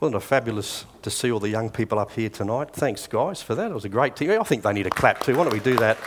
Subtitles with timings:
[0.00, 2.70] Wasn't it fabulous to see all the young people up here tonight?
[2.72, 3.70] Thanks, guys, for that.
[3.70, 4.30] It was a great team.
[4.30, 5.36] I think they need a clap too.
[5.36, 5.98] Why don't we do that?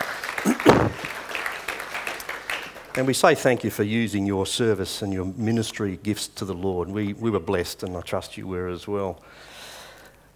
[2.95, 6.55] and we say thank you for using your service and your ministry gifts to the
[6.55, 6.89] Lord.
[6.89, 9.21] We, we were blessed, and I trust you were as well.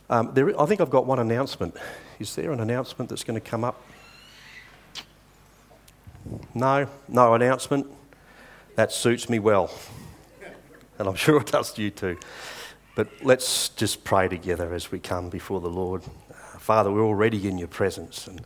[0.07, 1.75] Um, there, I think I've got one announcement.
[2.19, 3.81] Is there an announcement that's going to come up?
[6.53, 7.87] No, no announcement.
[8.75, 9.71] That suits me well.
[10.99, 12.19] And I'm sure it does you too.
[12.97, 16.01] But let's just pray together as we come before the Lord.
[16.31, 18.41] Uh, Father, we're already in your presence, and,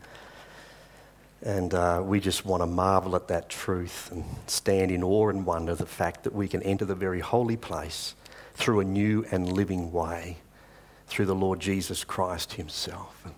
[1.41, 5.45] and uh, we just want to marvel at that truth and stand in awe and
[5.45, 8.13] wonder the fact that we can enter the very holy place
[8.53, 10.35] through a new and living way,
[11.07, 13.21] through the Lord Jesus Christ Himself.
[13.23, 13.35] And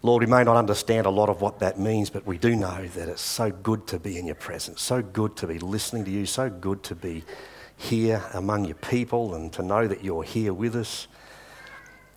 [0.00, 2.86] Lord, we may not understand a lot of what that means, but we do know
[2.86, 6.10] that it's so good to be in your presence, so good to be listening to
[6.10, 7.24] you, so good to be
[7.76, 11.06] here among your people and to know that you're here with us.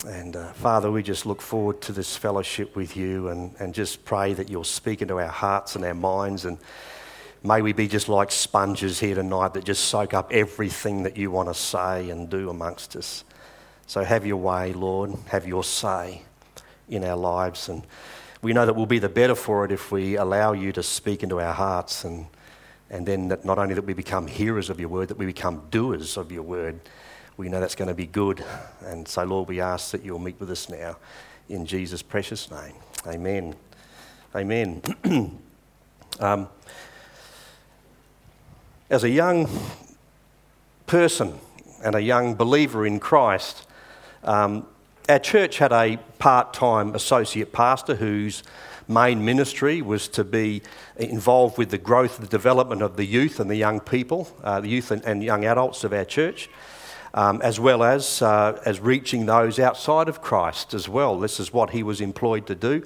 [0.08, 4.06] And uh, Father, we just look forward to this fellowship with you and, and just
[4.06, 6.46] pray that you'll speak into our hearts and our minds.
[6.46, 6.58] And
[7.44, 11.32] may we be just like sponges here tonight that just soak up everything that you
[11.32, 13.26] want to say and do amongst us.
[13.88, 15.16] So have your way, Lord.
[15.28, 16.22] Have your say
[16.88, 17.68] in our lives.
[17.68, 17.84] And
[18.42, 21.24] we know that we'll be the better for it if we allow you to speak
[21.24, 22.28] into our hearts and
[22.90, 25.68] and then that not only that we become hearers of your word, that we become
[25.70, 26.80] doers of your word.
[27.38, 28.44] We know that's going to be good.
[28.82, 30.98] And so, Lord, we ask that you'll meet with us now
[31.48, 32.74] in Jesus' precious name.
[33.08, 33.56] Amen.
[34.36, 34.82] Amen.
[36.20, 36.50] um,
[38.90, 39.48] as a young
[40.86, 41.40] person
[41.84, 43.68] and a young believer in Christ,
[44.24, 44.66] um,
[45.08, 48.44] our church had a part time associate pastor whose
[48.90, 50.62] main ministry was to be
[50.98, 54.68] involved with the growth the development of the youth and the young people, uh, the
[54.68, 56.50] youth and, and, young adults of our church,
[57.14, 61.20] um, as well as, uh, as reaching those outside of Christ as well.
[61.20, 62.86] This is what he was employed to do.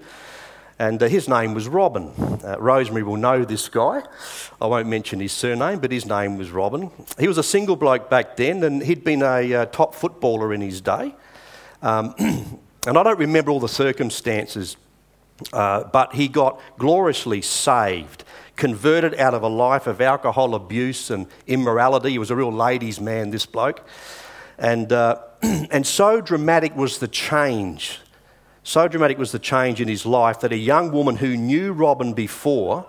[0.79, 2.09] And uh, his name was Robin.
[2.43, 4.01] Uh, Rosemary will know this guy.
[4.59, 6.89] I won't mention his surname, but his name was Robin.
[7.19, 10.61] He was a single bloke back then, and he'd been a uh, top footballer in
[10.61, 11.15] his day.
[11.81, 12.15] Um,
[12.87, 14.75] and I don't remember all the circumstances
[15.51, 18.23] uh, but he got gloriously saved,
[18.55, 22.11] converted out of a life of alcohol abuse and immorality.
[22.11, 23.85] He was a real ladies' man, this bloke.
[24.57, 27.99] And, uh, and so dramatic was the change,
[28.63, 32.13] so dramatic was the change in his life that a young woman who knew Robin
[32.13, 32.85] before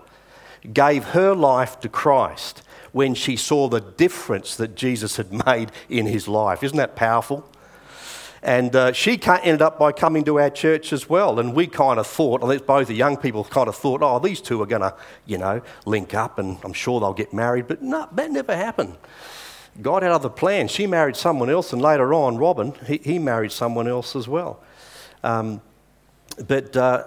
[0.72, 6.06] gave her life to Christ when she saw the difference that Jesus had made in
[6.06, 6.62] his life.
[6.62, 7.50] Isn't that powerful?
[8.44, 11.41] And uh, she ended up by coming to our church as well.
[11.41, 14.19] And we kind of thought, I think both the young people kind of thought, oh,
[14.19, 14.94] these two are going to,
[15.25, 17.66] you know, link up and I'm sure they'll get married.
[17.66, 18.99] But no, that never happened.
[19.81, 20.71] God had other plans.
[20.71, 24.62] She married someone else, and later on, Robin, he, he married someone else as well.
[25.25, 25.62] Um,
[26.47, 27.06] but uh,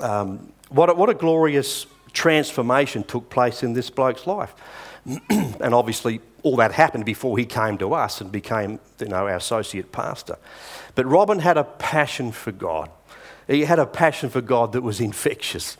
[0.00, 4.54] um, what, a, what a glorious transformation took place in this bloke's life.
[5.30, 9.36] and obviously, all that happened before he came to us and became you know, our
[9.36, 10.36] associate pastor.
[10.94, 12.90] But Robin had a passion for God.
[13.48, 15.76] He had a passion for God that was infectious.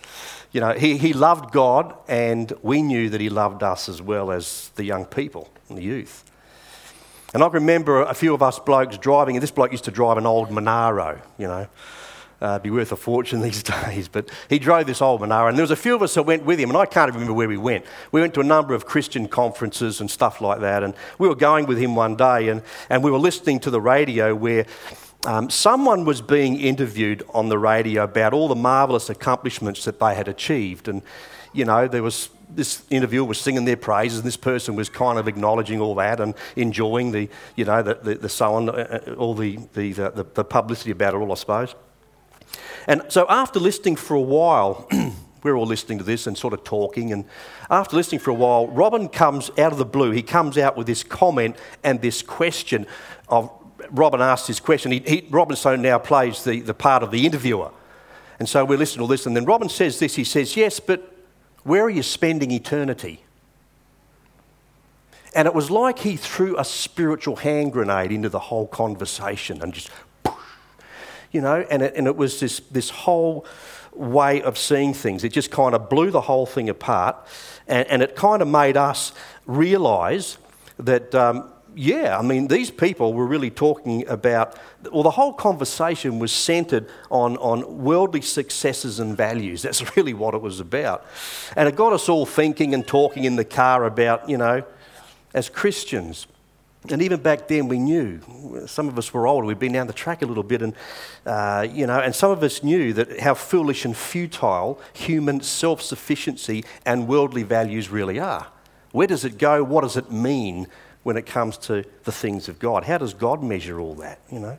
[0.50, 4.32] You know, he, he loved God, and we knew that he loved us as well
[4.32, 6.25] as the young people and the youth.
[7.32, 10.19] And I remember a few of us blokes driving, and this bloke used to drive
[10.19, 11.69] an old Monaro, you know
[12.43, 14.09] uh, be worth a fortune these days.
[14.09, 16.45] But he drove this old Monaro, and there was a few of us that went
[16.45, 17.85] with him, and I can't even remember where we went.
[18.11, 21.35] We went to a number of Christian conferences and stuff like that, and we were
[21.35, 24.67] going with him one day, and, and we were listening to the radio where
[25.25, 30.15] um, someone was being interviewed on the radio about all the marvellous accomplishments that they
[30.15, 31.03] had achieved, and
[31.53, 35.19] you know there was this interviewer was singing their praises, and this person was kind
[35.19, 39.01] of acknowledging all that and enjoying the, you know, the, the, the so on, uh,
[39.09, 41.75] uh all the, the, the, the publicity about it all, I suppose.
[42.87, 44.88] And so after listening for a while,
[45.43, 47.12] we're all listening to this and sort of talking.
[47.12, 47.25] And
[47.70, 50.11] after listening for a while, Robin comes out of the blue.
[50.11, 52.87] He comes out with this comment and this question
[53.29, 53.50] of
[53.90, 54.93] Robin asks this question.
[54.93, 57.70] He, he, Robinson now plays the, the part of the interviewer.
[58.38, 59.26] And so we're listening to this.
[59.26, 61.17] And then Robin says this he says, Yes, but
[61.64, 63.23] where are you spending eternity?
[65.35, 69.73] And it was like he threw a spiritual hand grenade into the whole conversation and
[69.73, 69.90] just
[71.32, 73.46] you know, and it, and it was this, this whole
[73.93, 75.25] way of seeing things.
[75.25, 77.17] It just kind of blew the whole thing apart,
[77.67, 79.12] and, and it kind of made us
[79.46, 80.38] realize
[80.79, 81.14] that.
[81.14, 84.58] Um, yeah, I mean, these people were really talking about,
[84.93, 89.62] well, the whole conversation was centered on, on worldly successes and values.
[89.62, 91.06] That's really what it was about.
[91.56, 94.64] And it got us all thinking and talking in the car about, you know,
[95.35, 96.26] as Christians,
[96.90, 98.20] And even back then, we knew.
[98.67, 99.46] Some of us were older.
[99.46, 100.75] We'd been down the track a little bit, and
[101.25, 106.64] uh, you know, and some of us knew that how foolish and futile human self-sufficiency
[106.84, 108.49] and worldly values really are.
[108.90, 109.62] Where does it go?
[109.62, 110.67] What does it mean
[111.05, 112.85] when it comes to the things of God?
[112.85, 114.19] How does God measure all that?
[114.31, 114.58] You know.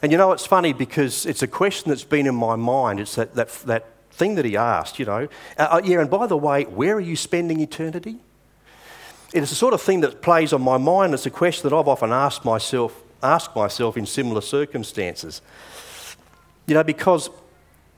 [0.00, 3.00] And you know, it's funny because it's a question that's been in my mind.
[3.00, 5.00] It's that that that thing that he asked.
[5.00, 5.28] You know,
[5.58, 6.00] uh, uh yeah.
[6.00, 8.20] And by the way, where are you spending eternity?
[9.32, 11.12] It is the sort of thing that plays on my mind.
[11.12, 15.42] It's a question that I've often asked myself, asked myself in similar circumstances.
[16.66, 17.28] You know, because,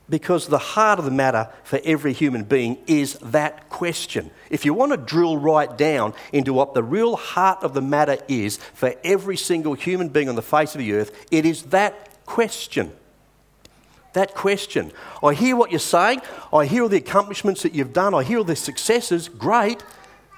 [0.09, 4.32] because the heart of the matter for every human being is that question.
[4.50, 8.19] If you want to drill right down into what the real heart of the matter
[8.26, 12.25] is for every single human being on the face of the earth, it is that
[12.26, 12.91] question.
[14.15, 14.91] That question.
[15.23, 16.23] I hear what you're saying.
[16.53, 18.15] I hear all the accomplishments that you've done.
[18.15, 19.29] I hear all the successes.
[19.29, 19.81] Great.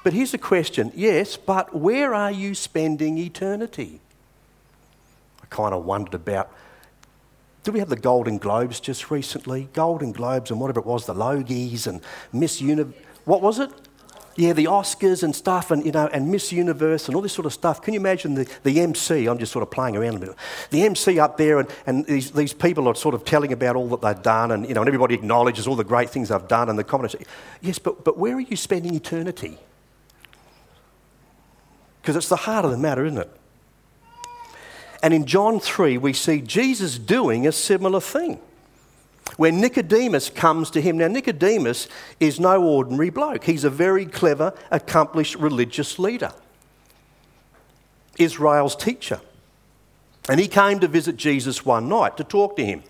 [0.02, 4.00] But here's the question yes, but where are you spending eternity?
[5.42, 6.50] I kind of wondered about.
[7.62, 9.68] Did we have the Golden Globes just recently?
[9.72, 12.00] Golden Globes and whatever it was, the Logies and
[12.32, 12.94] Miss Universe.
[13.24, 13.70] What was it?
[14.34, 17.46] Yeah, the Oscars and stuff, and you know, and Miss Universe and all this sort
[17.46, 17.82] of stuff.
[17.82, 19.26] Can you imagine the, the MC?
[19.26, 20.34] I'm just sort of playing around a bit.
[20.70, 23.88] The MC up there, and, and these, these people are sort of telling about all
[23.88, 26.70] that they've done, and you know, and everybody acknowledges all the great things they've done,
[26.70, 27.14] and the comments.
[27.60, 29.58] Yes, but but where are you spending eternity?
[32.02, 33.30] Because it's the heart of the matter, isn't it?
[35.04, 38.40] And in John 3, we see Jesus doing a similar thing.
[39.36, 40.98] When Nicodemus comes to him.
[40.98, 41.88] Now, Nicodemus
[42.20, 46.32] is no ordinary bloke, he's a very clever, accomplished religious leader,
[48.18, 49.20] Israel's teacher.
[50.28, 52.82] And he came to visit Jesus one night to talk to him.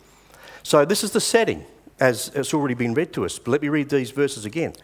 [0.62, 1.64] So, this is the setting,
[2.00, 3.38] as it's already been read to us.
[3.38, 4.74] But let me read these verses again.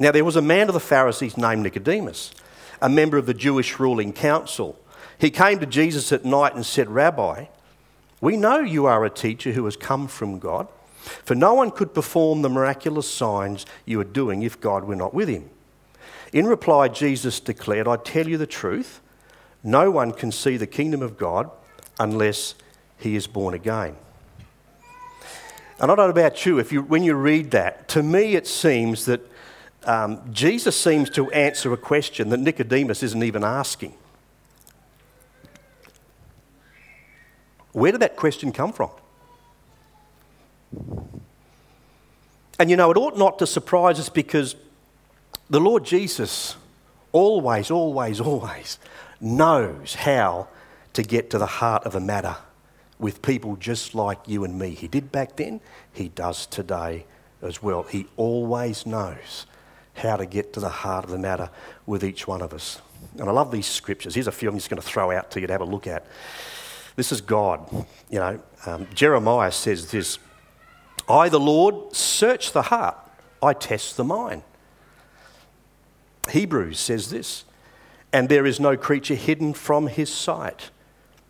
[0.00, 2.32] Now, there was a man of the Pharisees named Nicodemus
[2.80, 4.78] a member of the Jewish ruling council.
[5.18, 7.46] He came to Jesus at night and said, Rabbi,
[8.20, 10.68] we know you are a teacher who has come from God,
[11.24, 15.14] for no one could perform the miraculous signs you are doing if God were not
[15.14, 15.50] with him.
[16.32, 19.00] In reply, Jesus declared, I tell you the truth,
[19.62, 21.50] no one can see the kingdom of God
[21.98, 22.54] unless
[22.98, 23.96] he is born again.
[25.80, 28.46] And I don't know about you, if you, when you read that, to me it
[28.46, 29.20] seems that
[29.88, 33.94] um, Jesus seems to answer a question that Nicodemus isn't even asking.
[37.72, 38.90] Where did that question come from?
[42.58, 44.56] And you know, it ought not to surprise us because
[45.48, 46.56] the Lord Jesus
[47.12, 48.78] always, always, always
[49.22, 50.48] knows how
[50.92, 52.36] to get to the heart of a matter
[52.98, 54.70] with people just like you and me.
[54.70, 55.62] He did back then,
[55.94, 57.06] he does today
[57.40, 57.84] as well.
[57.84, 59.46] He always knows
[59.98, 61.50] how to get to the heart of the matter
[61.86, 62.80] with each one of us.
[63.18, 64.14] And I love these scriptures.
[64.14, 65.86] Here's a few I'm just going to throw out to you to have a look
[65.86, 66.06] at.
[66.96, 67.86] This is God.
[68.10, 70.18] You know, um, Jeremiah says this
[71.08, 72.96] I, the Lord, search the heart,
[73.42, 74.42] I test the mind.
[76.30, 77.44] Hebrews says this,
[78.12, 80.70] and there is no creature hidden from his sight,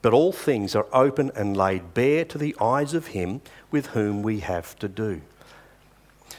[0.02, 4.22] but all things are open and laid bare to the eyes of him with whom
[4.22, 5.20] we have to do.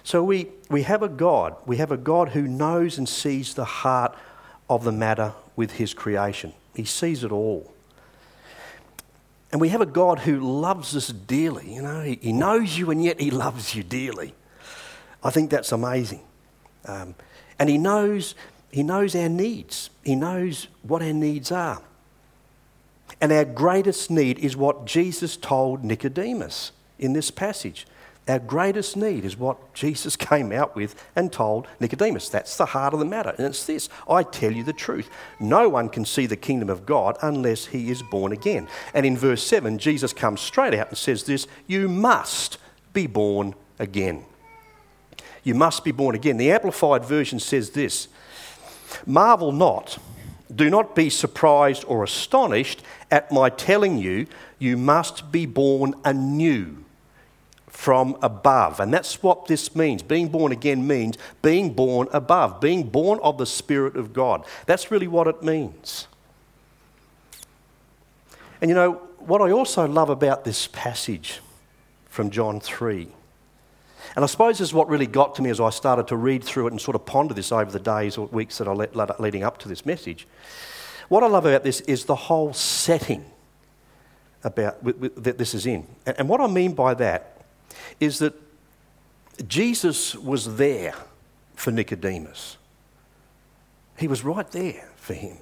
[0.03, 1.55] So we, we have a God.
[1.65, 4.15] We have a God who knows and sees the heart
[4.69, 6.53] of the matter with his creation.
[6.75, 7.73] He sees it all.
[9.51, 11.73] And we have a God who loves us dearly.
[11.73, 14.33] You know, he, he knows you and yet he loves you dearly.
[15.23, 16.21] I think that's amazing.
[16.85, 17.15] Um,
[17.57, 18.35] and he knows,
[18.71, 19.89] he knows our needs.
[20.03, 21.81] He knows what our needs are.
[23.19, 27.85] And our greatest need is what Jesus told Nicodemus in this passage.
[28.29, 32.29] Our greatest need is what Jesus came out with and told Nicodemus.
[32.29, 33.33] That's the heart of the matter.
[33.37, 35.09] And it's this I tell you the truth.
[35.39, 38.67] No one can see the kingdom of God unless he is born again.
[38.93, 42.59] And in verse 7, Jesus comes straight out and says this You must
[42.93, 44.25] be born again.
[45.43, 46.37] You must be born again.
[46.37, 48.09] The Amplified Version says this
[49.07, 49.97] Marvel not,
[50.53, 54.27] do not be surprised or astonished at my telling you,
[54.59, 56.83] you must be born anew
[57.69, 58.79] from above.
[58.79, 60.03] And that's what this means.
[60.03, 64.45] Being born again means being born above, being born of the Spirit of God.
[64.65, 66.07] That's really what it means.
[68.61, 71.39] And you know, what I also love about this passage
[72.09, 73.07] from John 3,
[74.15, 76.43] and I suppose this is what really got to me as I started to read
[76.43, 79.43] through it and sort of ponder this over the days or weeks that are leading
[79.43, 80.27] up to this message.
[81.09, 83.23] What I love about this is the whole setting
[84.43, 85.85] about that this is in.
[86.05, 87.38] And what I mean by that
[87.99, 88.33] is that
[89.47, 90.95] Jesus was there
[91.55, 92.57] for Nicodemus.
[93.97, 95.37] He was right there for him.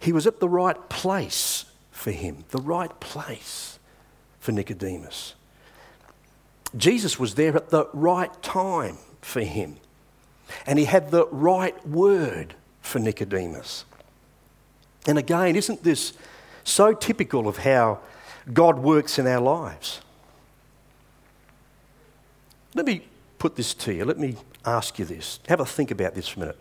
[0.00, 3.78] He was at the right place for him, the right place
[4.38, 5.34] for Nicodemus.
[6.76, 9.76] Jesus was there at the right time for him,
[10.66, 13.84] and he had the right word for Nicodemus.
[15.06, 16.12] And again, isn't this
[16.64, 18.00] so typical of how
[18.52, 20.00] God works in our lives?
[22.78, 23.02] Let me
[23.40, 24.04] put this to you.
[24.04, 25.40] Let me ask you this.
[25.48, 26.58] Have a think about this for a minute.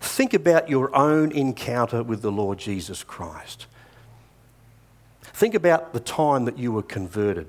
[0.00, 3.66] Think about your own encounter with the Lord Jesus Christ.
[5.22, 7.46] Think about the time that you were converted.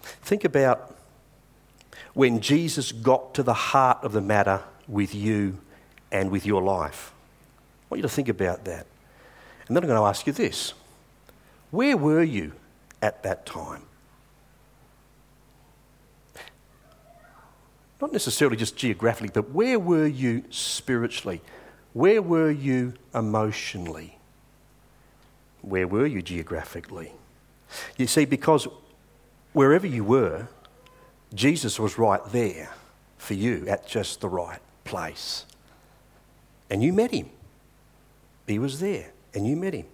[0.00, 0.96] Think about
[2.14, 5.58] when Jesus got to the heart of the matter with you
[6.10, 7.12] and with your life.
[7.12, 8.86] I want you to think about that.
[9.68, 10.72] And then I'm going to ask you this
[11.70, 12.52] Where were you
[13.02, 13.82] at that time?
[18.00, 21.42] Not necessarily just geographically, but where were you spiritually?
[21.92, 24.18] Where were you emotionally?
[25.62, 27.12] Where were you geographically?
[27.96, 28.66] You see, because
[29.52, 30.48] wherever you were,
[31.34, 32.70] Jesus was right there
[33.18, 35.44] for you at just the right place.
[36.70, 37.28] And you met him.
[38.46, 39.86] He was there, and you met him.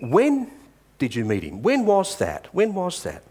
[0.00, 0.50] When
[0.98, 1.62] did you meet him?
[1.62, 2.48] When was that?
[2.52, 3.22] When was that?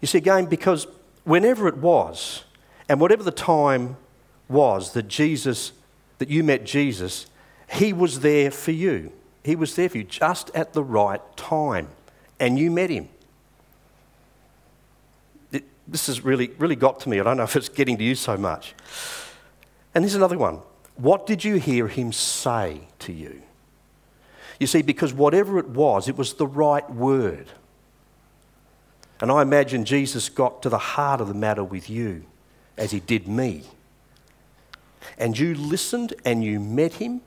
[0.00, 0.86] You see, again, because
[1.24, 2.44] whenever it was,
[2.88, 3.96] and whatever the time
[4.48, 5.72] was that Jesus,
[6.18, 7.26] that you met Jesus,
[7.70, 9.12] he was there for you.
[9.44, 11.88] He was there for you just at the right time,
[12.38, 13.08] and you met him.
[15.52, 17.18] It, this has really, really got to me.
[17.18, 18.74] I don't know if it's getting to you so much.
[19.94, 20.60] And here's another one.
[20.96, 23.42] What did you hear him say to you?
[24.60, 27.48] You see, because whatever it was, it was the right word.
[29.22, 32.24] And I imagine Jesus got to the heart of the matter with you
[32.76, 33.62] as he did me.
[35.16, 37.20] And you listened and you met him,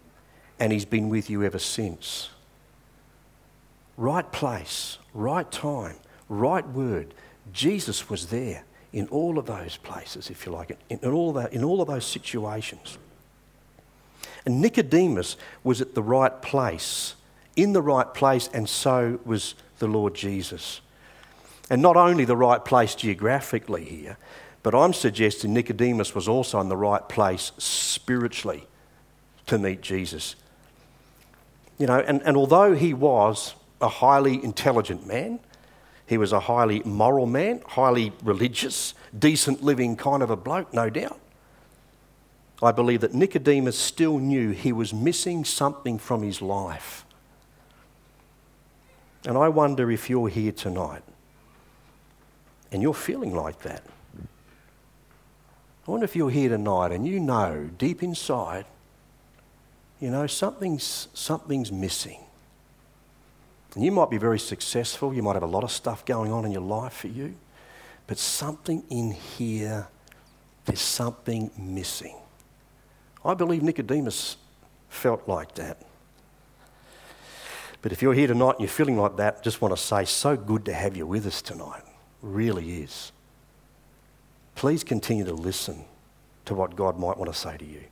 [0.60, 2.32] and he's been with you ever since.
[3.96, 5.96] Right place, right time,
[6.28, 7.14] right word.
[7.54, 11.54] Jesus was there in all of those places, if you like it, in all that,
[11.54, 12.98] in all of those situations.
[14.46, 17.16] And Nicodemus was at the right place,
[17.56, 20.82] in the right place, and so was the Lord Jesus.
[21.70, 24.18] And not only the right place geographically here,
[24.64, 28.68] but I'm suggesting Nicodemus was also in the right place spiritually
[29.48, 30.36] to meet Jesus.
[31.78, 35.40] You know, and, and although he was a highly intelligent man,
[36.08, 40.90] he was a highly moral man, highly religious, decent living kind of a bloke, no
[40.90, 41.20] doubt.
[42.62, 47.06] I believe that Nicodemus still knew he was missing something from his life.
[49.26, 51.04] And I wonder if you're here tonight
[52.76, 53.82] and you're feeling like that.
[55.88, 58.66] I wonder if you're here tonight and you know deep inside,
[60.02, 62.20] you know, something's, something's missing.
[63.76, 66.44] And you might be very successful, you might have a lot of stuff going on
[66.44, 67.36] in your life for you,
[68.08, 69.88] but something in here,
[70.66, 72.18] there's something missing.
[73.24, 74.36] I believe Nicodemus
[74.90, 75.78] felt like that.
[77.82, 80.36] But if you're here tonight and you're feeling like that, just want to say, so
[80.36, 81.85] good to have you with us tonight
[82.26, 83.12] really is.
[84.56, 85.86] Please continue to listen
[86.46, 87.84] to what God might want to say to you.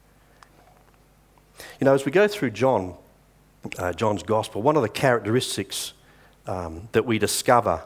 [1.79, 2.95] You know, as we go through John,
[3.77, 5.93] uh, John's gospel, one of the characteristics
[6.47, 7.83] um, that we discover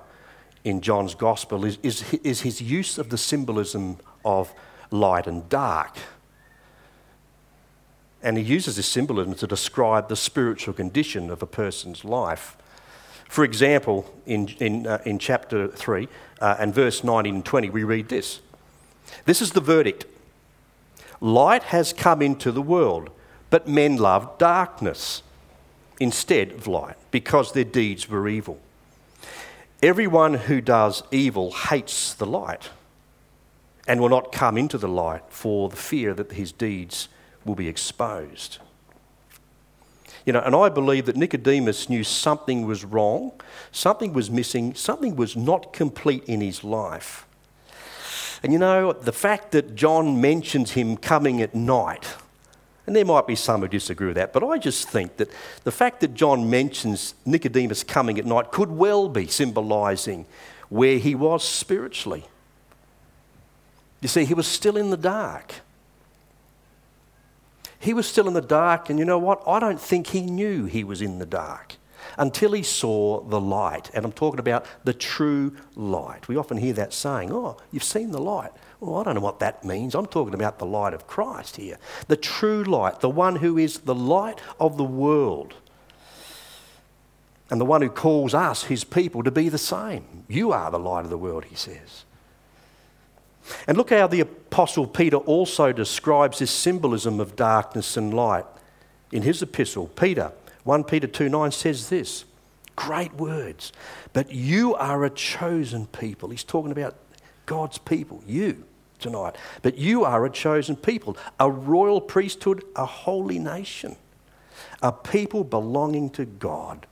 [0.64, 4.54] in John's gospel is, is, is his use of the symbolism of
[4.92, 5.98] light and dark.
[8.24, 12.58] And he uses this symbolism to describe the spiritual condition of a person's life.
[13.30, 16.08] For example, in, in, uh, in chapter 3
[16.40, 18.42] uh, and verse 19 and 20, we read this
[19.26, 20.06] This is the verdict
[21.20, 23.10] Light has come into the world,
[23.50, 25.24] but men loved darkness
[26.00, 28.60] instead of light because their deeds were evil.
[29.82, 32.70] Everyone who does evil hates the light
[33.88, 37.08] and will not come into the light for the fear that his deeds
[37.46, 38.58] will be exposed.
[40.28, 43.32] You know, and I believe that Nicodemus knew something was wrong,
[43.72, 47.26] something was missing, something was not complete in his life.
[48.44, 52.14] And you know, the fact that John mentions him coming at night,
[52.86, 55.32] and there might be some who disagree with that, but I just think that
[55.64, 60.26] the fact that John mentions Nicodemus coming at night could well be symbolising
[60.68, 62.26] where he was spiritually.
[64.02, 65.54] You see, he was still in the dark.
[67.80, 69.42] He was still in the dark, and you know what?
[69.48, 71.76] I don't think he knew he was in the dark.
[72.18, 73.92] until he saw the light.
[73.94, 76.28] And I'm talking about the true light.
[76.28, 78.52] We often hear that saying, Oh, you've seen the light.
[78.80, 79.96] Well, I don't know what that means.
[79.96, 81.78] I'm talking about the light of Christ here.
[82.08, 85.56] The true light, the one who is the light of the world.
[87.50, 90.26] And the one who calls us, his people, to be the same.
[90.28, 92.04] You are the light of the world, he says.
[93.68, 98.46] And look how the Apostle Peter also describes this symbolism of darkness and light
[99.12, 99.88] in his epistle.
[99.88, 100.32] Peter,
[100.64, 102.26] 1 Peter 2 9 says this
[102.76, 103.72] great words,
[104.14, 106.30] but you are a chosen people.
[106.30, 106.96] He's talking about
[107.46, 108.66] God's people, you
[109.00, 109.36] tonight.
[109.62, 113.96] But you are a chosen people, a royal priesthood, a holy nation,
[114.82, 116.86] a people belonging to God,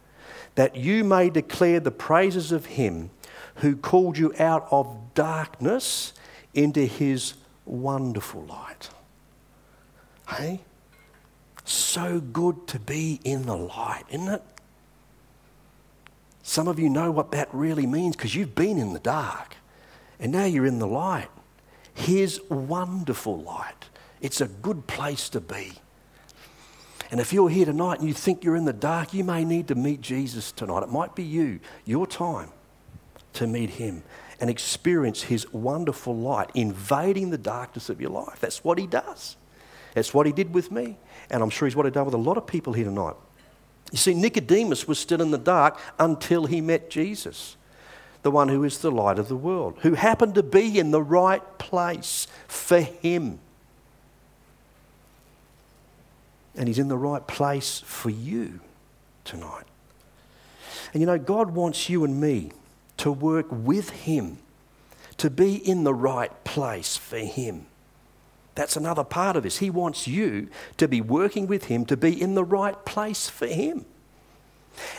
[0.55, 3.09] that you may declare the praises of Him
[3.55, 6.13] who called you out of darkness
[6.55, 7.35] into His
[7.65, 8.89] wonderful light.
[10.27, 10.61] Hey?
[11.63, 14.41] So good to be in the light, isn't it?
[16.43, 19.55] Some of you know what that really means because you've been in the dark
[20.19, 21.29] and now you're in the light.
[21.93, 23.89] His wonderful light.
[24.21, 25.73] It's a good place to be.
[27.09, 29.67] And if you're here tonight and you think you're in the dark, you may need
[29.69, 30.83] to meet Jesus tonight.
[30.83, 32.49] It might be you, your time
[33.33, 34.03] to meet him
[34.39, 38.39] and experience his wonderful light invading the darkness of your life.
[38.39, 39.37] That's what he does.
[39.93, 40.97] That's what he did with me.
[41.29, 43.15] And I'm sure he's what he's done with a lot of people here tonight.
[43.91, 47.55] You see, Nicodemus was still in the dark until he met Jesus
[48.25, 51.01] the one who is the light of the world, who happened to be in the
[51.01, 53.37] right place for him.
[56.55, 58.61] And he's in the right place for you
[59.25, 59.65] tonight.
[60.91, 62.51] And you know, God wants you and me
[63.05, 64.39] to work with him,
[65.15, 67.67] to be in the right place for him.
[68.55, 69.59] That's another part of this.
[69.59, 73.45] He wants you to be working with him, to be in the right place for
[73.45, 73.85] him.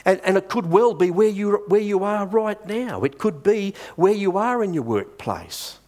[0.05, 3.03] And, and it could well be where you, where you are right now.
[3.03, 5.81] It could be where you are in your workplace,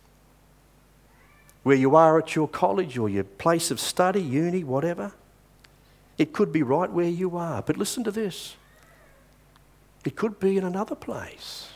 [1.62, 5.12] where you are at your college or your place of study, uni, whatever.
[6.16, 7.62] It could be right where you are.
[7.62, 8.56] But listen to this
[10.04, 11.68] it could be in another place,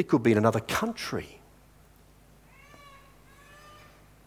[0.00, 1.38] it could be in another country.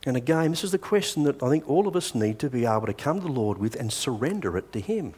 [0.05, 2.65] And again, this is the question that I think all of us need to be
[2.65, 5.15] able to come to the Lord with and surrender it to Him.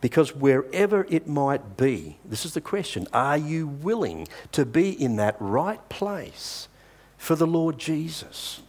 [0.00, 5.16] Because wherever it might be, this is the question are you willing to be in
[5.16, 6.66] that right place
[7.16, 8.62] for the Lord Jesus?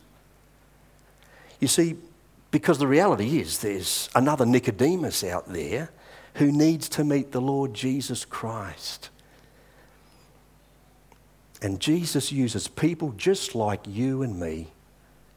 [1.59, 1.95] You see,
[2.51, 5.89] because the reality is there's another Nicodemus out there
[6.35, 9.09] who needs to meet the Lord Jesus Christ.
[11.61, 14.67] And Jesus uses people just like you and me,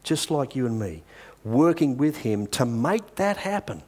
[0.03, 1.03] just like you and me,
[1.43, 3.81] working with him to make that happen.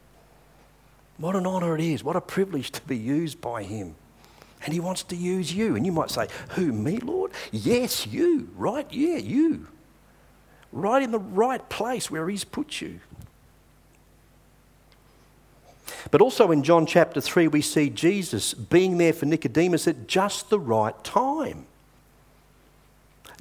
[1.17, 2.03] What an honour it is.
[2.03, 3.95] What a privilege to be used by Him.
[4.63, 5.75] And He wants to use you.
[5.75, 7.31] And you might say, Who, me, Lord?
[7.51, 8.49] Yes, you.
[8.55, 8.87] Right?
[8.91, 9.67] Yeah, you.
[10.71, 12.99] Right in the right place where He's put you.
[16.11, 20.49] But also in John chapter 3, we see Jesus being there for Nicodemus at just
[20.49, 21.67] the right time.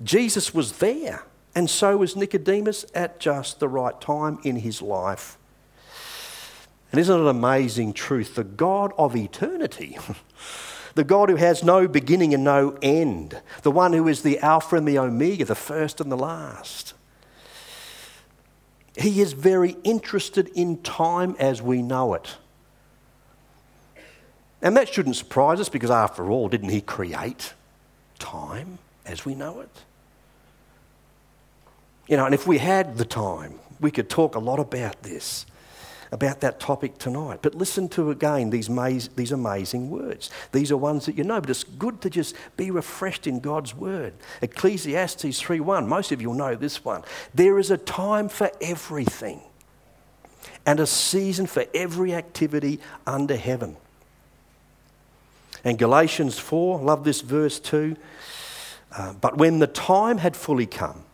[0.02, 1.24] Jesus was there,
[1.54, 5.38] and so was Nicodemus at just the right time in his life.
[6.90, 8.34] And isn't it an amazing truth?
[8.34, 9.98] The God of eternity,
[10.94, 14.76] the God who has no beginning and no end, the one who is the Alpha
[14.76, 16.94] and the Omega, the first and the last.
[18.96, 22.36] He is very interested in time as we know it.
[24.60, 27.54] And that shouldn't surprise us because, after all, didn't He create
[28.18, 29.70] time as we know it?
[32.08, 35.46] You know, and if we had the time, we could talk a lot about this
[36.12, 37.38] about that topic tonight.
[37.40, 40.30] But listen to again these, maz- these amazing words.
[40.52, 43.74] These are ones that you know, but it's good to just be refreshed in God's
[43.74, 44.12] word.
[44.42, 45.88] Ecclesiastes 3:1.
[45.88, 47.02] Most of you will know this one.
[47.34, 49.40] There is a time for everything,
[50.66, 53.76] and a season for every activity under heaven.
[55.64, 57.96] And Galatians 4, love this verse too.
[58.96, 61.04] Uh, but when the time had fully come,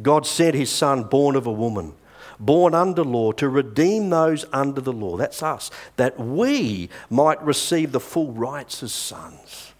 [0.00, 1.94] God sent his son, born of a woman
[2.40, 5.16] born under law, to redeem those under the law.
[5.16, 9.72] That's us, that we might receive the full rights as sons.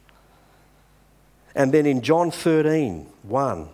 [1.55, 3.69] And then in John 13, 1,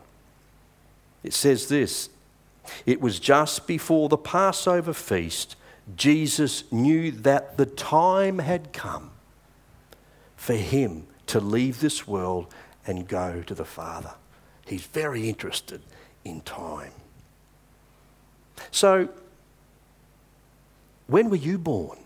[1.23, 2.09] it says this
[2.87, 5.57] It was just before the Passover feast,
[5.97, 9.11] Jesus knew that the time had come
[10.37, 12.47] for him to leave this world
[12.87, 14.15] and go to the Father.
[14.67, 15.83] He's very interested
[16.25, 16.93] in time.
[18.71, 19.09] So,
[21.07, 21.99] when were you born?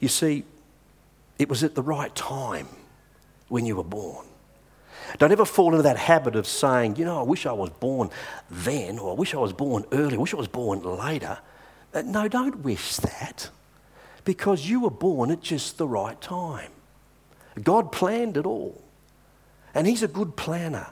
[0.00, 0.44] You see,
[1.38, 2.68] it was at the right time
[3.48, 4.26] when you were born.
[5.18, 8.10] Don't ever fall into that habit of saying, you know, I wish I was born
[8.50, 11.38] then, or I wish I was born earlier, I wish I was born later.
[11.92, 13.50] Uh, no, don't wish that
[14.24, 16.70] because you were born at just the right time.
[17.62, 18.82] God planned it all,
[19.74, 20.88] and He's a good planner.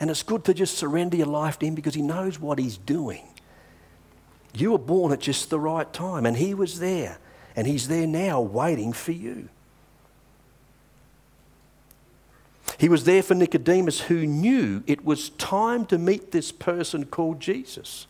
[0.00, 2.76] And it's good to just surrender your life to Him because He knows what He's
[2.76, 3.26] doing.
[4.52, 7.18] You were born at just the right time, and He was there,
[7.56, 9.48] and He's there now waiting for you.
[12.78, 17.40] He was there for Nicodemus, who knew it was time to meet this person called
[17.40, 18.06] Jesus.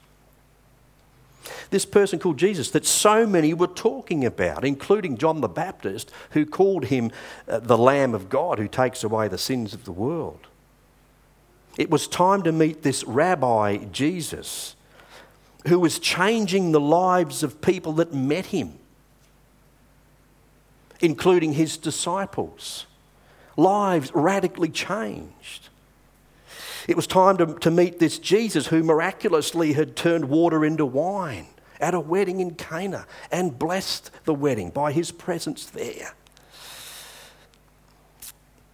[1.70, 6.46] This person called Jesus that so many were talking about, including John the Baptist, who
[6.46, 7.10] called him
[7.48, 10.46] uh, the Lamb of God who takes away the sins of the world.
[11.76, 14.76] It was time to meet this rabbi, Jesus,
[15.66, 18.78] who was changing the lives of people that met him,
[21.00, 22.86] including his disciples
[23.56, 25.68] lives radically changed.
[26.86, 31.46] It was time to, to meet this Jesus who miraculously had turned water into wine
[31.80, 36.14] at a wedding in Cana and blessed the wedding by his presence there.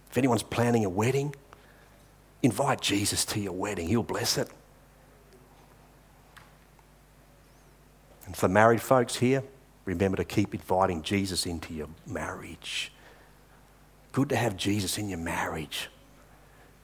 [0.09, 1.33] If anyone's planning a wedding,
[2.43, 4.49] invite Jesus to your wedding, he'll bless it.
[8.25, 9.43] And for married folks here,
[9.85, 12.91] remember to keep inviting Jesus into your marriage.
[14.11, 15.89] Good to have Jesus in your marriage.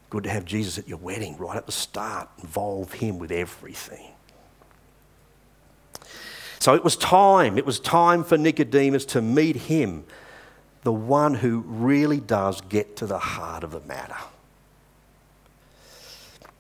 [0.10, 2.30] Good to have Jesus at your wedding right at the start.
[2.40, 4.12] Involve him with everything.
[6.60, 7.58] So it was time.
[7.58, 10.06] It was time for Nicodemus to meet him,
[10.84, 14.18] the one who really does get to the heart of the matter.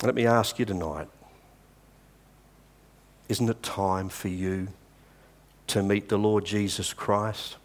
[0.03, 1.07] Let me ask you tonight
[3.29, 4.69] isn't it time for you
[5.67, 7.57] to meet the Lord Jesus Christ?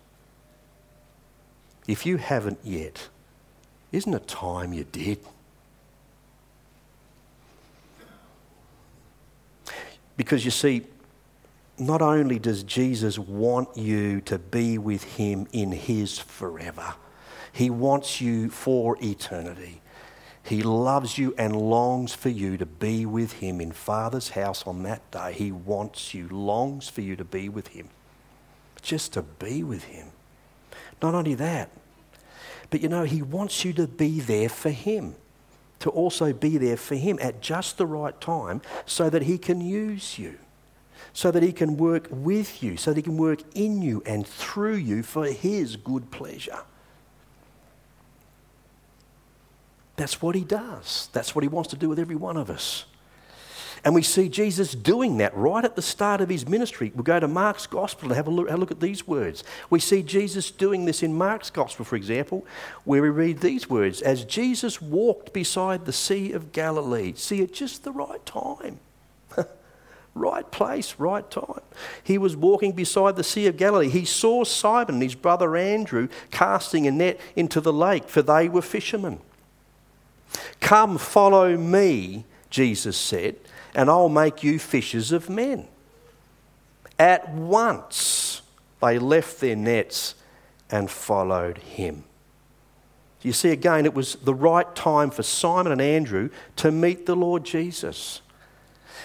[1.87, 3.09] If you haven't yet,
[3.92, 5.21] isn't it time you did?
[10.23, 10.83] Because you see,
[11.79, 16.95] not only does Jesus want you to be with him in his forever,
[17.53, 19.81] he wants you for eternity.
[20.45, 24.85] He loves you and longs for you to be with him in Father's house on
[24.85, 25.33] that day.
[25.33, 27.89] He wants you, longs for you to be with him.
[28.81, 30.07] Just to be with him.
[31.03, 31.69] Not only that,
[32.71, 35.15] but you know, He wants you to be there for Him,
[35.83, 39.61] to also be there for Him at just the right time so that He can
[39.61, 40.38] use you,
[41.12, 44.27] so that He can work with you, so that He can work in you and
[44.27, 46.61] through you for His good pleasure.
[49.97, 51.09] That's what He does.
[51.12, 52.85] That's what He wants to do with every one of us.
[53.85, 56.92] And we see Jesus doing that right at the start of his ministry.
[56.95, 59.42] We'll go to Mark's Gospel and have a look, have a look at these words.
[59.71, 62.47] We see Jesus doing this in Mark's Gospel, for example,
[62.85, 67.53] where we read these words As Jesus walked beside the Sea of Galilee, see, at
[67.53, 68.79] just the right time.
[70.14, 71.62] right place, right time.
[72.05, 73.88] He was walking beside the Sea of Galilee.
[73.88, 78.49] He saw Simon and his brother Andrew casting a net into the lake, for they
[78.49, 79.18] were fishermen.
[80.61, 83.37] Come, follow me, Jesus said
[83.75, 85.67] and I'll make you fishers of men.
[86.99, 88.43] At once
[88.81, 90.15] they left their nets
[90.71, 92.05] and followed him.
[93.23, 97.15] You see, again, it was the right time for Simon and Andrew to meet the
[97.15, 98.21] Lord Jesus.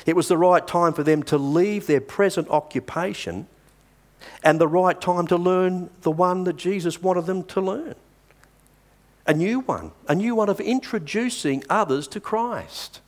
[0.06, 3.48] It was the right time for them to leave their present occupation
[4.44, 7.96] and the right time to learn the one that Jesus wanted them to learn.
[9.28, 13.02] A new one, a new one of introducing others to Christ.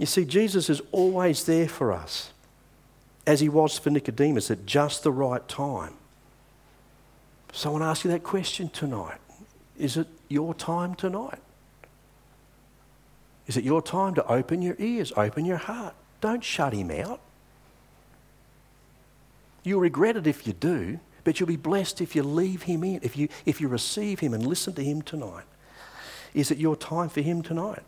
[0.00, 2.30] You see, Jesus is always there for us,
[3.26, 5.92] as he was for Nicodemus at just the right time.
[7.52, 9.18] So I want to ask you that question tonight.
[9.78, 11.40] Is it your time tonight?
[13.46, 15.94] Is it your time to open your ears, open your heart?
[16.22, 17.20] Don't shut him out.
[19.64, 23.00] You'll regret it if you do, but you'll be blessed if you leave him in,
[23.02, 25.44] if you, if you receive him and listen to him tonight.
[26.32, 27.82] Is it your time for him tonight?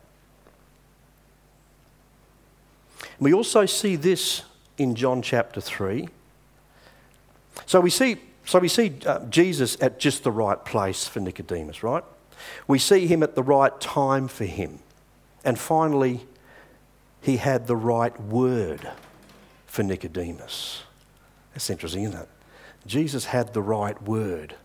[3.18, 4.42] We also see this
[4.78, 6.08] in John chapter 3.
[7.66, 11.82] So we see, so we see uh, Jesus at just the right place for Nicodemus,
[11.82, 12.04] right?
[12.66, 14.80] We see him at the right time for him.
[15.44, 16.26] And finally,
[17.20, 18.88] he had the right word
[19.66, 20.82] for Nicodemus.
[21.54, 22.28] That's interesting, isn't it?
[22.86, 24.56] Jesus had the right word.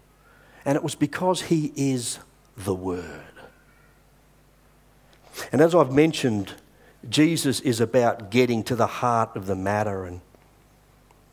[0.66, 2.20] And it was because he is
[2.58, 3.24] the word.
[5.52, 6.56] And as I've mentioned
[7.10, 10.06] Jesus is about getting to the heart of the matter.
[10.06, 10.22] And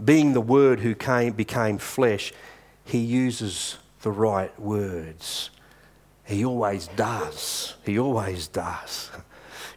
[0.03, 2.33] being the Word who came, became flesh,
[2.85, 5.51] he uses the right words.
[6.25, 7.75] He always does.
[7.85, 9.11] He always does.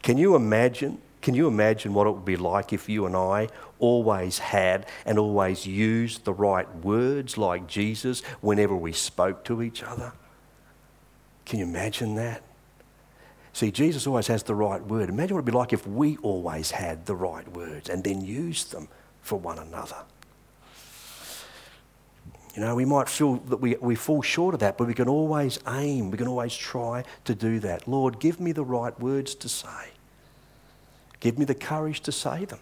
[0.01, 1.01] Can you imagine?
[1.21, 5.19] Can you imagine what it would be like if you and I always had and
[5.19, 10.13] always used the right words like Jesus whenever we spoke to each other?
[11.45, 12.43] Can you imagine that?
[13.57, 15.09] See, Jesus always has the right word.
[15.09, 18.21] Imagine what it would be like if we always had the right words and then
[18.21, 18.87] used them
[19.23, 19.95] for one another.
[22.53, 25.09] You know, we might feel that we, we fall short of that, but we can
[25.09, 27.87] always aim, we can always try to do that.
[27.87, 29.89] Lord, give me the right words to say.
[31.19, 32.59] Give me the courage to say them.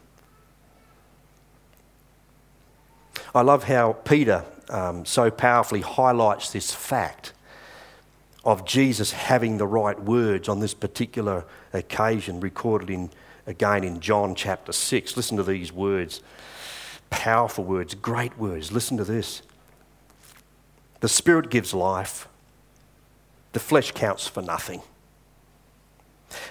[3.35, 7.33] I love how Peter um, so powerfully highlights this fact
[8.45, 13.09] of Jesus having the right words on this particular occasion, recorded in,
[13.47, 15.17] again in John chapter 6.
[15.17, 16.21] Listen to these words
[17.09, 18.71] powerful words, great words.
[18.71, 19.41] Listen to this.
[20.99, 22.27] The Spirit gives life,
[23.53, 24.81] the flesh counts for nothing.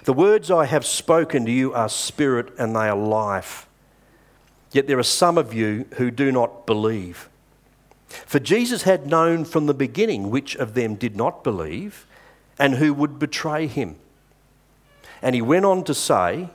[0.05, 3.69] The words I have spoken to you are spirit and they are life.
[4.73, 7.29] Yet there are some of you who do not believe.
[8.09, 12.07] For Jesus had known from the beginning which of them did not believe
[12.59, 13.97] and who would betray him.
[15.23, 16.51] And he went on to say,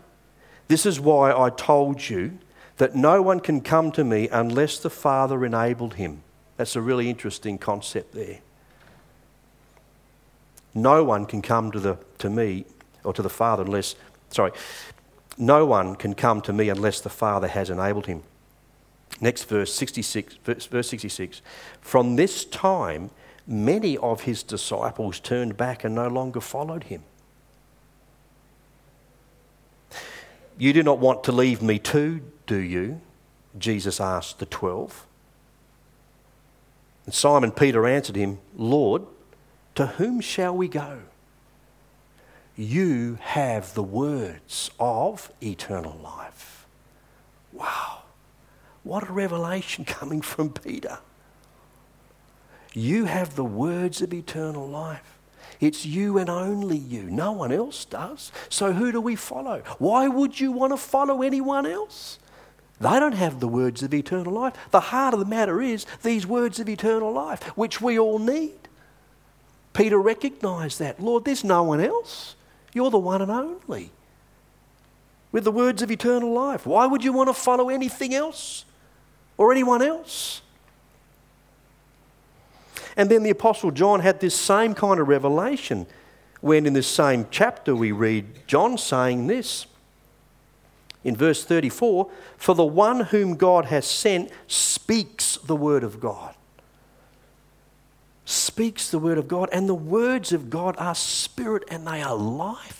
[0.67, 2.37] This is why I told you
[2.77, 6.23] that no one can come to me unless the Father enabled him.
[6.57, 8.39] That's a really interesting concept there.
[10.73, 12.65] No one can come to, the, to me
[13.03, 13.95] or to the Father unless,
[14.29, 14.51] sorry,
[15.37, 18.23] no one can come to me unless the Father has enabled him.
[19.21, 21.41] Next verse, 66, verse 66.
[21.81, 23.09] From this time,
[23.45, 27.03] many of his disciples turned back and no longer followed him.
[30.57, 33.01] You do not want to leave me too, do you?
[33.57, 35.05] Jesus asked the twelve.
[37.05, 39.03] And Simon Peter answered him, Lord,
[39.75, 40.99] to whom shall we go?
[42.55, 46.67] You have the words of eternal life.
[47.53, 47.98] Wow.
[48.89, 50.97] What a revelation coming from Peter.
[52.73, 55.19] You have the words of eternal life.
[55.59, 57.03] It's you and only you.
[57.03, 58.31] No one else does.
[58.49, 59.61] So who do we follow?
[59.77, 62.17] Why would you want to follow anyone else?
[62.81, 64.55] They don't have the words of eternal life.
[64.71, 68.69] The heart of the matter is these words of eternal life, which we all need.
[69.73, 70.99] Peter recognized that.
[70.99, 72.35] Lord, there's no one else.
[72.73, 73.91] You're the one and only.
[75.31, 76.65] With the words of eternal life.
[76.65, 78.65] Why would you want to follow anything else
[79.39, 80.41] or anyone else?
[82.97, 85.87] And then the Apostle John had this same kind of revelation
[86.41, 89.65] when, in this same chapter, we read John saying this
[91.05, 96.35] in verse 34 For the one whom God has sent speaks the word of God.
[98.25, 102.15] Speaks the word of God, and the words of God are spirit and they are
[102.15, 102.78] life.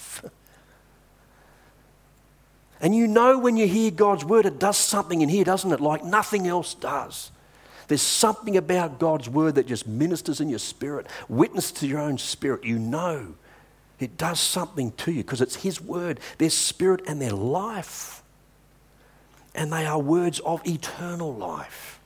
[2.81, 5.81] And you know when you hear God's word, it does something in here, doesn't it?
[5.81, 7.31] Like nothing else does.
[7.87, 12.17] There's something about God's word that just ministers in your spirit, witness to your own
[12.17, 12.63] spirit.
[12.63, 13.33] You know
[13.99, 16.19] it does something to you because it's His word.
[16.37, 18.23] They're spirit and they're life.
[19.53, 21.99] And they are words of eternal life.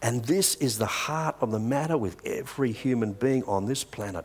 [0.00, 4.24] And this is the heart of the matter with every human being on this planet.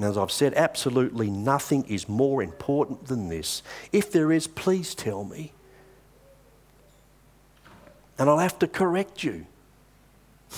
[0.00, 3.62] And as I've said, absolutely nothing is more important than this.
[3.92, 5.52] If there is, please tell me.
[8.18, 9.44] And I'll have to correct you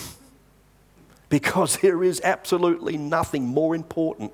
[1.29, 4.31] because there is absolutely nothing more important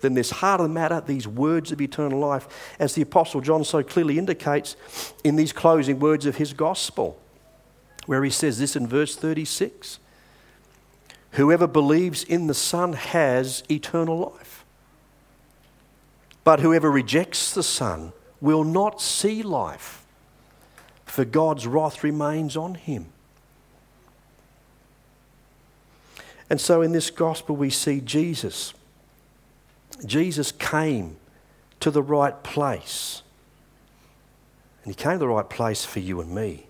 [0.00, 3.64] than this heart of the matter, these words of eternal life, as the Apostle John
[3.64, 4.76] so clearly indicates
[5.24, 7.20] in these closing words of his gospel,
[8.06, 9.98] where he says this in verse 36
[11.32, 14.64] Whoever believes in the Son has eternal life.
[16.44, 20.04] But whoever rejects the Son will not see life,
[21.04, 23.06] for God's wrath remains on him.
[26.48, 28.72] And so in this gospel, we see Jesus
[30.04, 31.16] Jesus came
[31.80, 33.22] to the right place.
[34.84, 36.67] And he came to the right place for you and me.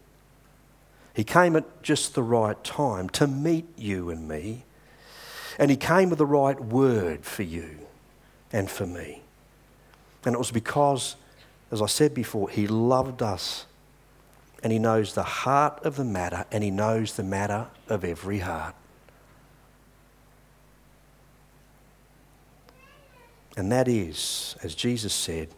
[1.19, 4.63] He came at just the right time to meet you and me.
[5.59, 7.79] And he came with the right word for you
[8.53, 9.23] and for me.
[10.25, 11.17] And it was because,
[11.73, 13.67] as I said before, he loved us
[14.63, 18.39] and he knows the heart of the matter and he knows the matter of every
[18.39, 18.77] heart.
[23.57, 25.49] And that is, as Jesus said,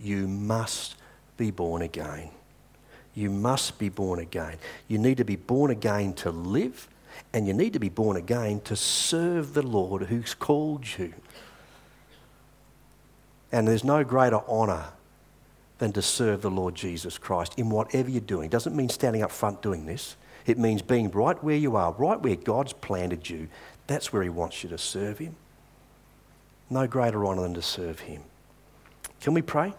[0.00, 0.94] you must
[1.36, 2.30] be born again.
[3.14, 4.56] You must be born again.
[4.88, 6.88] You need to be born again to live,
[7.32, 11.12] and you need to be born again to serve the Lord who's called you.
[13.52, 14.84] And there's no greater honour
[15.78, 18.46] than to serve the Lord Jesus Christ in whatever you're doing.
[18.46, 20.16] It doesn't mean standing up front doing this.
[20.46, 23.48] It means being right where you are, right where God's planted you.
[23.86, 25.36] That's where He wants you to serve Him.
[26.68, 28.22] No greater honour than to serve Him.
[29.20, 29.74] Can we pray?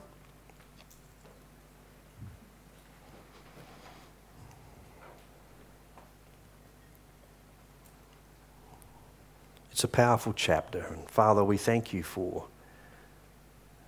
[9.81, 10.85] It's a powerful chapter.
[10.91, 12.45] And Father, we thank you for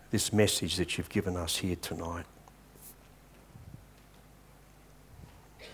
[0.09, 2.25] this message that you've given us here tonight.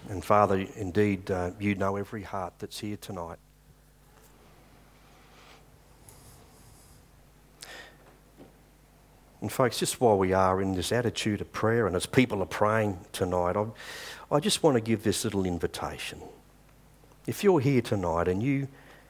[0.10, 3.38] And Father, indeed, uh, you know every heart that's here tonight.
[9.40, 12.46] And, folks, just while we are in this attitude of prayer and as people are
[12.46, 13.68] praying tonight, I,
[14.30, 16.20] I just want to give this little invitation.
[17.26, 18.68] If you're here tonight and you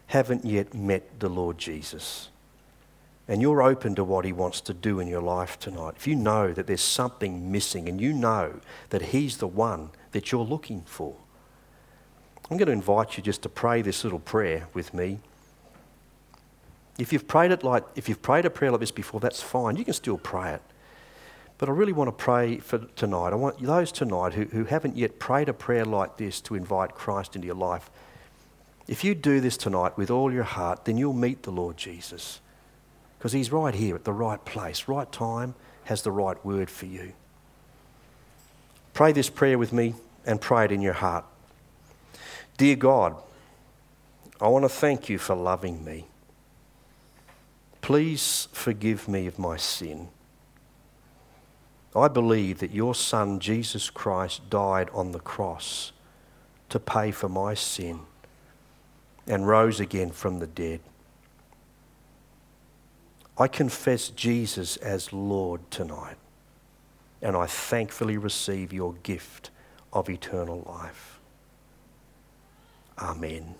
[0.09, 2.29] haven't yet met the Lord Jesus,
[3.27, 6.15] and you're open to what He wants to do in your life tonight, if you
[6.15, 10.81] know that there's something missing and you know that He's the one that you're looking
[10.81, 11.15] for,
[12.49, 15.19] I'm going to invite you just to pray this little prayer with me.
[16.97, 19.75] If you've prayed it like if you've prayed a prayer like this before, that's fine.
[19.75, 20.61] You can still pray it.
[21.59, 23.29] But I really want to pray for tonight.
[23.31, 26.95] I want those tonight who, who haven't yet prayed a prayer like this to invite
[26.95, 27.91] Christ into your life.
[28.89, 32.39] If you do this tonight with all your heart, then you'll meet the Lord Jesus.
[33.17, 36.87] Because he's right here at the right place, right time, has the right word for
[36.87, 37.13] you.
[38.95, 39.93] Pray this prayer with me
[40.25, 41.23] and pray it in your heart.
[42.57, 43.15] Dear God,
[44.41, 46.07] I want to thank you for loving me.
[47.81, 50.07] Please forgive me of my sin.
[51.95, 55.91] I believe that your Son, Jesus Christ, died on the cross
[56.69, 57.99] to pay for my sin
[59.29, 60.81] and rose again from the dead.
[63.37, 66.17] I confess Jesus as Lord tonight,
[67.21, 69.51] and I thankfully receive your gift
[69.93, 71.19] of eternal life.
[72.97, 73.55] Amen.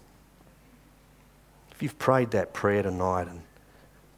[1.72, 3.44] If you've prayed that prayer tonight, and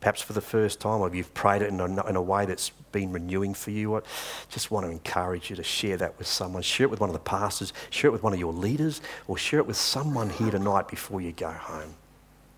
[0.02, 2.72] perhaps for the first time, or you've prayed it in a, in a way that's
[2.92, 4.02] been renewing for you, I
[4.50, 6.64] just want to encourage you to share that with someone.
[6.64, 9.38] Share it with one of the pastors, share it with one of your leaders, or
[9.38, 11.94] share it with someone here tonight before you go home.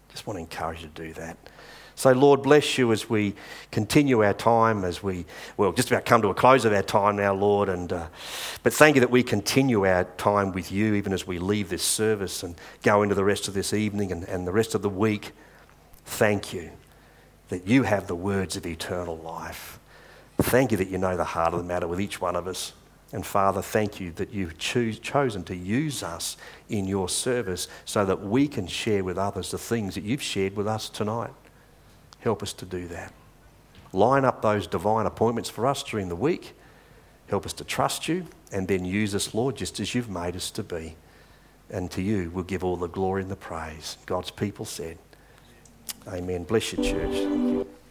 [0.09, 1.37] Just want to encourage you to do that.
[1.95, 3.35] So, Lord, bless you as we
[3.69, 5.25] continue our time, as we,
[5.57, 7.69] well, just about come to a close of our time now, Lord.
[7.69, 8.07] And, uh,
[8.63, 11.83] but thank you that we continue our time with you even as we leave this
[11.83, 14.89] service and go into the rest of this evening and, and the rest of the
[14.89, 15.33] week.
[16.05, 16.71] Thank you
[17.49, 19.79] that you have the words of eternal life.
[20.41, 22.73] Thank you that you know the heart of the matter with each one of us.
[23.11, 26.35] And Father, thank you that you've choose, chosen to use us
[26.67, 30.55] in your service so that we can share with others the things that you've shared
[30.55, 31.33] with us tonight.
[32.19, 33.13] Help us to do that.
[33.91, 36.53] Line up those divine appointments for us during the week.
[37.27, 40.49] Help us to trust you and then use us, Lord, just as you've made us
[40.51, 40.95] to be.
[41.69, 43.97] And to you, we'll give all the glory and the praise.
[44.07, 44.97] God's people said,
[46.07, 46.43] Amen.
[46.43, 47.67] Bless you, church.